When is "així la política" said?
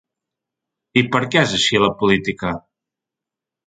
1.61-2.57